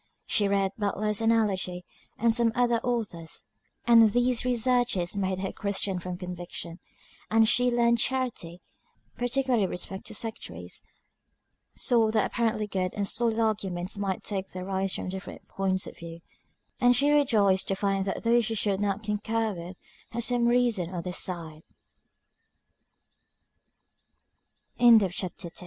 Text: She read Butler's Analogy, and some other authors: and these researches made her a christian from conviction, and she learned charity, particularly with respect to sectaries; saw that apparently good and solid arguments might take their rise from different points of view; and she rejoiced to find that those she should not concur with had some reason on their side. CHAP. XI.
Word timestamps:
She 0.25 0.47
read 0.47 0.71
Butler's 0.79 1.21
Analogy, 1.21 1.85
and 2.17 2.33
some 2.33 2.51
other 2.55 2.79
authors: 2.83 3.47
and 3.85 4.09
these 4.09 4.43
researches 4.43 5.15
made 5.15 5.37
her 5.37 5.49
a 5.49 5.53
christian 5.53 5.99
from 5.99 6.17
conviction, 6.17 6.79
and 7.29 7.47
she 7.47 7.69
learned 7.69 7.99
charity, 7.99 8.61
particularly 9.15 9.65
with 9.67 9.69
respect 9.69 10.07
to 10.07 10.15
sectaries; 10.15 10.81
saw 11.75 12.09
that 12.09 12.25
apparently 12.25 12.65
good 12.65 12.95
and 12.95 13.07
solid 13.07 13.37
arguments 13.37 13.95
might 13.95 14.23
take 14.23 14.47
their 14.47 14.65
rise 14.65 14.95
from 14.95 15.07
different 15.07 15.47
points 15.47 15.85
of 15.85 15.95
view; 15.97 16.21
and 16.79 16.95
she 16.95 17.11
rejoiced 17.11 17.67
to 17.67 17.75
find 17.75 18.05
that 18.05 18.23
those 18.23 18.45
she 18.45 18.55
should 18.55 18.79
not 18.81 19.03
concur 19.03 19.53
with 19.53 19.77
had 20.09 20.23
some 20.23 20.47
reason 20.47 20.89
on 20.89 21.03
their 21.03 21.13
side. 21.13 21.61
CHAP. 24.79 25.11
XI. 25.37 25.49